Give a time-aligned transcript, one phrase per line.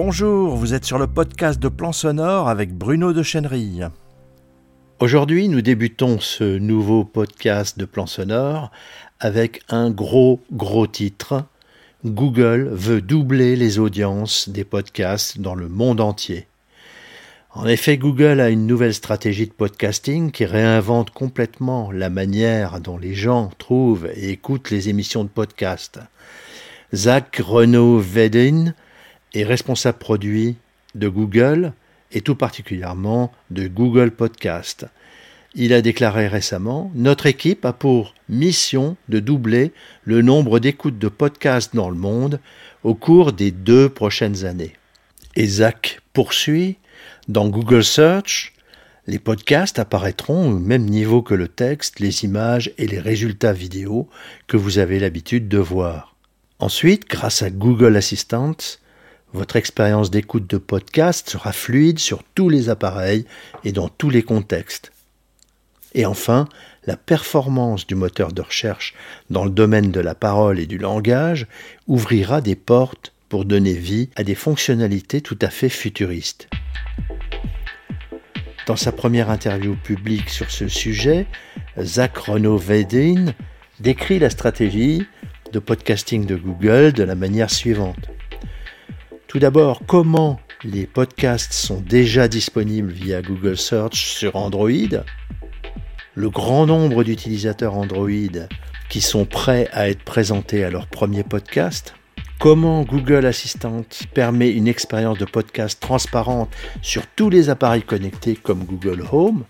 [0.00, 3.80] Bonjour, vous êtes sur le podcast de Plan Sonore avec Bruno de Chenery.
[5.00, 8.70] Aujourd'hui, nous débutons ce nouveau podcast de Plan Sonore
[9.18, 11.42] avec un gros, gros titre.
[12.04, 16.46] Google veut doubler les audiences des podcasts dans le monde entier.
[17.50, 22.98] En effet, Google a une nouvelle stratégie de podcasting qui réinvente complètement la manière dont
[22.98, 25.98] les gens trouvent et écoutent les émissions de podcast.
[26.94, 28.74] Zach Renaud Vedin
[29.34, 30.56] est responsable produit
[30.94, 31.72] de Google
[32.12, 34.86] et tout particulièrement de Google Podcast.
[35.54, 39.72] Il a déclaré récemment Notre équipe a pour mission de doubler
[40.04, 42.40] le nombre d'écoutes de podcasts dans le monde
[42.84, 44.74] au cours des deux prochaines années.
[45.36, 46.76] Et Zach poursuit
[47.28, 48.52] Dans Google Search,
[49.06, 54.08] les podcasts apparaîtront au même niveau que le texte, les images et les résultats vidéo
[54.46, 56.14] que vous avez l'habitude de voir.
[56.58, 58.56] Ensuite, grâce à Google Assistant,
[59.32, 63.26] votre expérience d'écoute de podcast sera fluide sur tous les appareils
[63.64, 64.92] et dans tous les contextes.
[65.94, 66.48] Et enfin,
[66.86, 68.94] la performance du moteur de recherche
[69.30, 71.46] dans le domaine de la parole et du langage
[71.86, 76.48] ouvrira des portes pour donner vie à des fonctionnalités tout à fait futuristes.
[78.66, 81.26] Dans sa première interview publique sur ce sujet,
[81.80, 83.34] Zach Renaud Vedin
[83.80, 85.06] décrit la stratégie
[85.52, 88.10] de podcasting de Google de la manière suivante.
[89.28, 95.04] Tout d'abord, comment les podcasts sont déjà disponibles via Google Search sur Android?
[96.14, 98.08] Le grand nombre d'utilisateurs Android
[98.88, 101.94] qui sont prêts à être présentés à leur premier podcast?
[102.38, 103.84] Comment Google Assistant
[104.14, 106.48] permet une expérience de podcast transparente
[106.80, 109.44] sur tous les appareils connectés comme Google Home?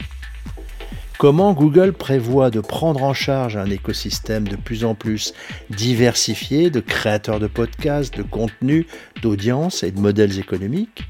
[1.18, 5.34] Comment Google prévoit de prendre en charge un écosystème de plus en plus
[5.68, 8.86] diversifié de créateurs de podcasts, de contenus,
[9.20, 11.08] d'audience et de modèles économiques?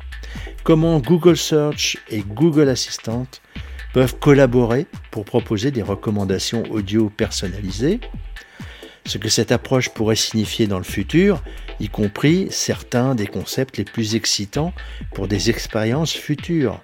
[0.64, 3.26] Comment Google Search et Google Assistant
[3.92, 8.00] peuvent collaborer pour proposer des recommandations audio personnalisées?
[9.04, 11.42] Ce que cette approche pourrait signifier dans le futur,
[11.80, 14.72] y compris certains des concepts les plus excitants
[15.14, 16.80] pour des expériences futures.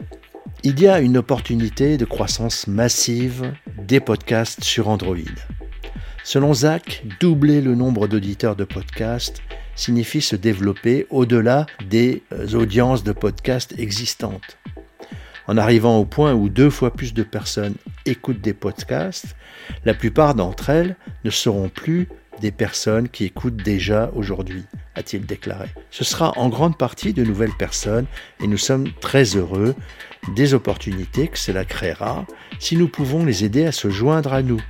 [0.62, 5.16] Il y a une opportunité de croissance massive des podcasts sur Android.
[6.22, 9.43] Selon Zach, doubler le nombre d'auditeurs de podcasts
[9.77, 14.59] signifie se développer au-delà des euh, audiences de podcasts existantes.
[15.47, 17.75] En arrivant au point où deux fois plus de personnes
[18.06, 19.37] écoutent des podcasts,
[19.84, 22.09] la plupart d'entre elles ne seront plus
[22.41, 24.65] des personnes qui écoutent déjà aujourd'hui,
[24.95, 25.69] a-t-il déclaré.
[25.91, 28.06] Ce sera en grande partie de nouvelles personnes
[28.43, 29.75] et nous sommes très heureux
[30.34, 32.27] des opportunités que cela créera
[32.59, 34.61] si nous pouvons les aider à se joindre à nous.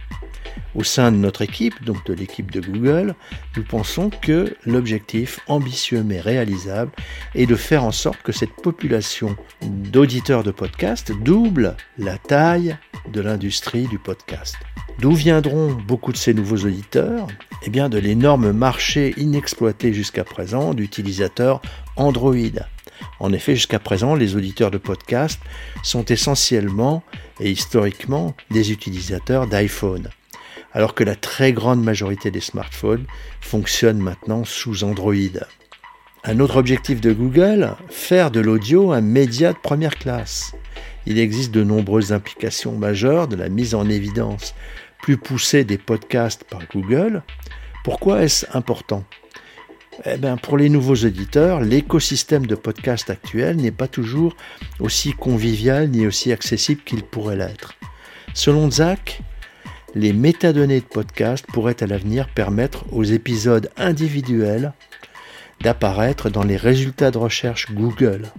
[0.74, 3.14] Au sein de notre équipe, donc de l'équipe de Google,
[3.56, 6.90] nous pensons que l'objectif ambitieux mais réalisable
[7.34, 12.76] est de faire en sorte que cette population d'auditeurs de podcast double la taille
[13.12, 14.56] de l'industrie du podcast.
[15.00, 17.28] D'où viendront beaucoup de ces nouveaux auditeurs?
[17.66, 21.62] Eh de l'énorme marché inexploité jusqu'à présent d'utilisateurs
[21.96, 22.36] Android.
[23.20, 25.40] En effet, jusqu'à présent, les auditeurs de podcast
[25.82, 27.02] sont essentiellement
[27.40, 30.10] et historiquement des utilisateurs d'iPhone,
[30.74, 33.06] alors que la très grande majorité des smartphones
[33.40, 35.14] fonctionnent maintenant sous Android.
[36.22, 40.52] Un autre objectif de Google, faire de l'audio un média de première classe.
[41.06, 44.54] Il existe de nombreuses implications majeures de la mise en évidence
[45.04, 47.22] plus poussée des podcasts par Google.
[47.84, 49.04] Pourquoi est-ce important?
[50.06, 54.34] Eh bien, pour les nouveaux éditeurs, l'écosystème de podcast actuel n'est pas toujours
[54.80, 57.74] aussi convivial ni aussi accessible qu'il pourrait l'être.
[58.32, 59.20] Selon Zach,
[59.94, 64.72] les métadonnées de podcast pourraient à l'avenir permettre aux épisodes individuels
[65.60, 68.32] d'apparaître dans les résultats de recherche Google.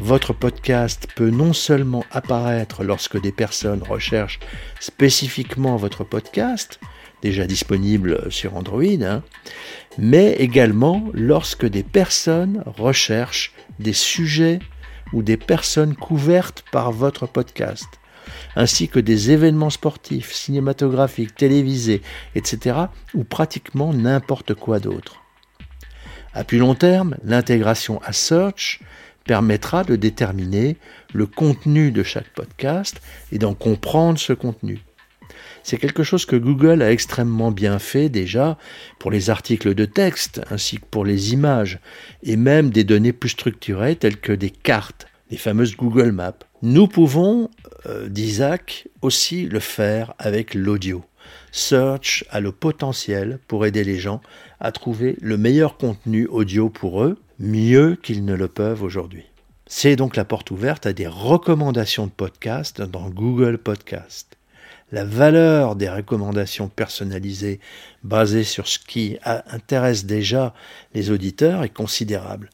[0.00, 4.40] Votre podcast peut non seulement apparaître lorsque des personnes recherchent
[4.80, 6.80] spécifiquement votre podcast,
[7.20, 9.22] déjà disponible sur Android, hein,
[9.98, 14.58] mais également lorsque des personnes recherchent des sujets
[15.12, 17.86] ou des personnes couvertes par votre podcast,
[18.56, 22.02] ainsi que des événements sportifs, cinématographiques, télévisés,
[22.34, 22.76] etc.,
[23.14, 25.22] ou pratiquement n'importe quoi d'autre.
[26.34, 28.80] À plus long terme, l'intégration à Search
[29.24, 30.76] permettra de déterminer
[31.12, 34.80] le contenu de chaque podcast et d'en comprendre ce contenu.
[35.62, 38.58] C'est quelque chose que Google a extrêmement bien fait déjà
[38.98, 41.78] pour les articles de texte ainsi que pour les images
[42.22, 46.38] et même des données plus structurées telles que des cartes, les fameuses Google Maps.
[46.62, 47.48] Nous pouvons,
[47.86, 51.04] euh, dit Isaac, aussi le faire avec l'audio.
[51.52, 54.20] Search a le potentiel pour aider les gens
[54.58, 59.24] à trouver le meilleur contenu audio pour eux, mieux qu'ils ne le peuvent aujourd'hui.
[59.66, 64.36] C'est donc la porte ouverte à des recommandations de podcasts dans Google Podcast.
[64.92, 67.58] La valeur des recommandations personnalisées
[68.04, 70.54] basées sur ce qui intéresse déjà
[70.94, 72.48] les auditeurs est considérable.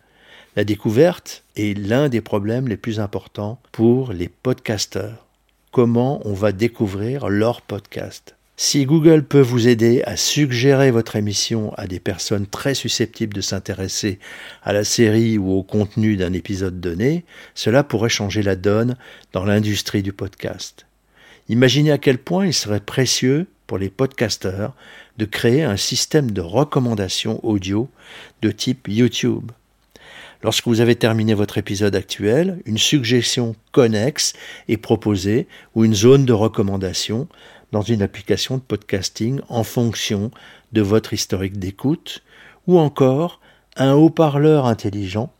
[0.56, 5.26] La découverte est l'un des problèmes les plus importants pour les podcasteurs.
[5.70, 8.37] Comment on va découvrir leur podcast?
[8.60, 13.40] Si Google peut vous aider à suggérer votre émission à des personnes très susceptibles de
[13.40, 14.18] s'intéresser
[14.64, 17.24] à la série ou au contenu d'un épisode donné,
[17.54, 18.96] cela pourrait changer la donne
[19.32, 20.86] dans l'industrie du podcast.
[21.48, 24.74] Imaginez à quel point il serait précieux pour les podcasteurs
[25.18, 27.88] de créer un système de recommandation audio
[28.42, 29.52] de type YouTube.
[30.42, 34.34] Lorsque vous avez terminé votre épisode actuel, une suggestion connexe
[34.68, 37.28] est proposée ou une zone de recommandation
[37.72, 40.30] dans une application de podcasting en fonction
[40.72, 42.22] de votre historique d'écoute,
[42.66, 43.40] ou encore
[43.76, 45.32] un haut-parleur intelligent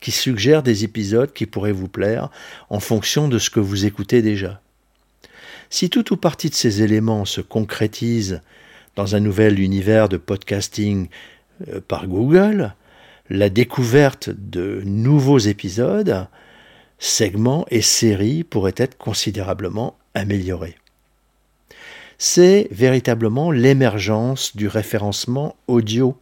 [0.00, 2.30] qui suggère des épisodes qui pourraient vous plaire
[2.70, 4.60] en fonction de ce que vous écoutez déjà.
[5.70, 8.40] Si tout ou partie de ces éléments se concrétise
[8.96, 11.08] dans un nouvel univers de podcasting
[11.68, 12.74] euh, par Google,
[13.30, 16.26] la découverte de nouveaux épisodes,
[16.98, 20.76] segments et séries pourraient être considérablement améliorée
[22.18, 26.16] c'est véritablement l'émergence du référencement audio.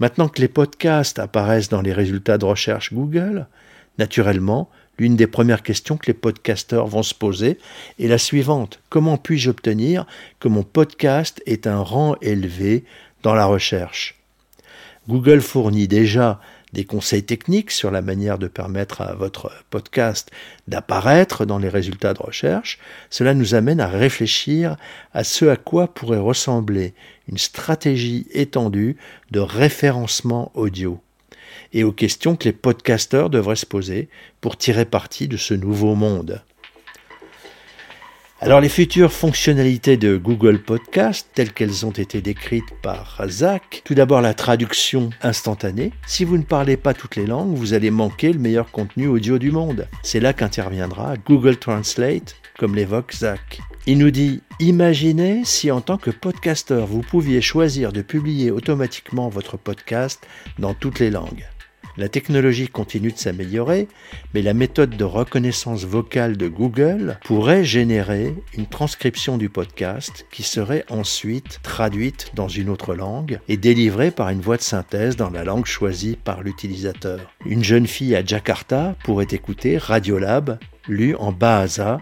[0.00, 3.46] Maintenant que les podcasts apparaissent dans les résultats de recherche Google,
[3.98, 7.58] naturellement, l'une des premières questions que les podcasteurs vont se poser
[8.00, 8.80] est la suivante.
[8.88, 10.06] Comment puis-je obtenir
[10.40, 12.84] que mon podcast ait un rang élevé
[13.22, 14.16] dans la recherche?
[15.08, 16.40] Google fournit déjà
[16.72, 20.30] des conseils techniques sur la manière de permettre à votre podcast
[20.66, 22.78] d'apparaître dans les résultats de recherche,
[23.10, 24.76] cela nous amène à réfléchir
[25.12, 26.94] à ce à quoi pourrait ressembler
[27.28, 28.96] une stratégie étendue
[29.30, 31.00] de référencement audio
[31.72, 34.08] et aux questions que les podcasteurs devraient se poser
[34.40, 36.42] pour tirer parti de ce nouveau monde.
[38.40, 43.94] Alors les futures fonctionnalités de Google Podcast, telles qu'elles ont été décrites par Zach, tout
[43.94, 45.92] d'abord la traduction instantanée.
[46.06, 49.38] Si vous ne parlez pas toutes les langues, vous allez manquer le meilleur contenu audio
[49.38, 49.88] du monde.
[50.04, 53.58] C'est là qu'interviendra Google Translate, comme l'évoque Zach.
[53.86, 59.28] Il nous dit Imaginez si en tant que podcasteur vous pouviez choisir de publier automatiquement
[59.28, 60.24] votre podcast
[60.60, 61.44] dans toutes les langues.
[61.98, 63.88] La technologie continue de s'améliorer,
[64.32, 70.44] mais la méthode de reconnaissance vocale de Google pourrait générer une transcription du podcast qui
[70.44, 75.30] serait ensuite traduite dans une autre langue et délivrée par une voix de synthèse dans
[75.30, 77.18] la langue choisie par l'utilisateur.
[77.44, 81.98] Une jeune fille à Jakarta pourrait écouter Radiolab, lu en Bahasa,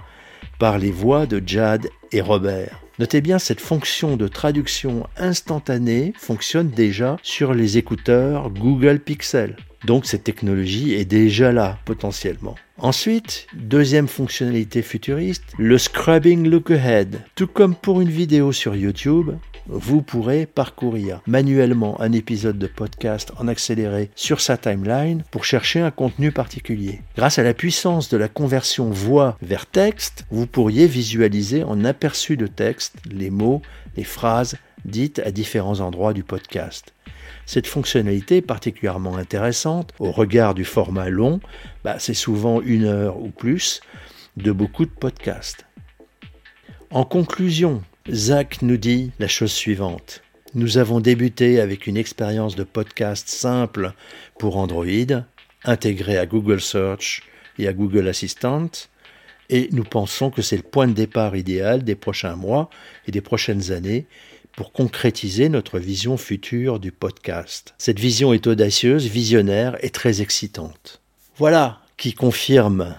[0.59, 2.83] par les voix de Jad et Robert.
[2.99, 9.57] Notez bien, cette fonction de traduction instantanée fonctionne déjà sur les écouteurs Google Pixel.
[9.85, 12.55] Donc cette technologie est déjà là potentiellement.
[12.79, 17.21] Ensuite, deuxième fonctionnalité futuriste, le scrubbing look ahead.
[17.35, 19.31] Tout comme pour une vidéo sur YouTube,
[19.69, 25.81] vous pourrez parcourir manuellement un épisode de podcast en accéléré sur sa timeline pour chercher
[25.81, 27.01] un contenu particulier.
[27.17, 32.37] Grâce à la puissance de la conversion voix vers texte, vous pourriez visualiser en aperçu
[32.37, 33.63] de texte les mots,
[33.97, 36.93] les phrases dites à différents endroits du podcast.
[37.47, 41.41] Cette fonctionnalité particulièrement intéressante au regard du format long,
[41.85, 43.81] bah, c'est souvent une heure ou plus
[44.37, 45.67] de beaucoup de podcasts.
[46.91, 50.23] En conclusion, Zach nous dit la chose suivante.
[50.55, 53.93] Nous avons débuté avec une expérience de podcast simple
[54.39, 54.87] pour Android,
[55.65, 57.23] intégrée à Google Search
[57.59, 58.71] et à Google Assistant,
[59.49, 62.69] et nous pensons que c'est le point de départ idéal des prochains mois
[63.07, 64.07] et des prochaines années
[64.57, 67.75] pour concrétiser notre vision future du podcast.
[67.77, 71.03] Cette vision est audacieuse, visionnaire et très excitante.
[71.37, 72.97] Voilà qui confirme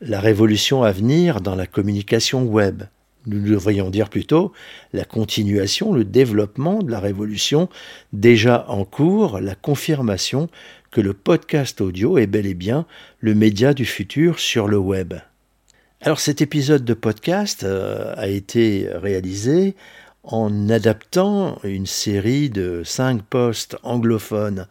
[0.00, 2.84] la révolution à venir dans la communication web.
[3.26, 4.52] Nous devrions dire plutôt
[4.92, 7.68] la continuation, le développement de la révolution
[8.12, 10.48] déjà en cours, la confirmation
[10.90, 12.86] que le podcast audio est bel et bien
[13.18, 15.14] le média du futur sur le web.
[16.02, 19.74] Alors cet épisode de podcast euh, a été réalisé
[20.22, 24.66] en adaptant une série de cinq postes anglophones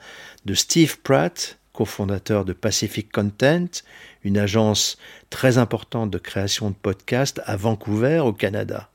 [0.46, 3.68] de Steve Pratt, cofondateur de Pacific Content,
[4.24, 4.98] une agence
[5.30, 8.90] très importante de création de podcasts à Vancouver, au Canada.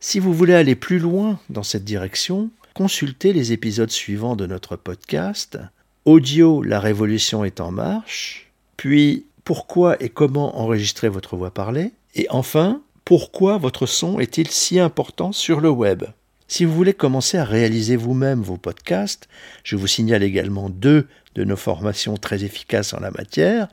[0.00, 4.76] Si vous voulez aller plus loin dans cette direction, consultez les épisodes suivants de notre
[4.76, 5.58] podcast.
[6.04, 8.50] Audio, la révolution est en marche.
[8.76, 11.92] Puis, pourquoi et comment enregistrer votre voix parlée.
[12.14, 16.04] Et enfin, Pourquoi votre son est-il si important sur le web?
[16.46, 19.30] Si vous voulez commencer à réaliser vous-même vos podcasts,
[19.64, 23.68] je vous signale également deux de nos formations très efficaces en la matière,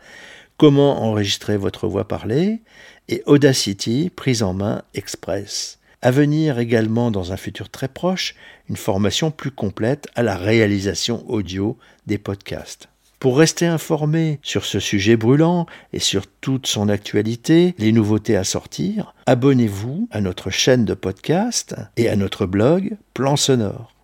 [0.55, 2.61] comment enregistrer votre voix parlée
[3.09, 5.79] et Audacity prise en main express.
[6.01, 8.35] À venir également dans un futur très proche,
[8.69, 11.77] une formation plus complète à la réalisation audio
[12.07, 12.87] des podcasts.
[13.25, 18.44] Pour rester informé sur ce sujet brûlant et sur toute son actualité, les nouveautés à
[18.44, 23.96] sortir, abonnez-vous à notre chaîne de podcast et à notre blog Plan Sonore.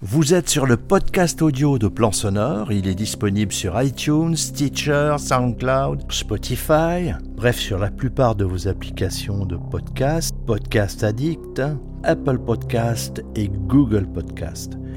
[0.00, 5.16] Vous êtes sur le podcast audio de Plan Sonore, il est disponible sur iTunes, Stitcher,
[5.18, 11.60] SoundCloud, Spotify, bref sur la plupart de vos applications de podcast, Podcast Addict,
[12.04, 14.78] Apple Podcast et Google Podcast.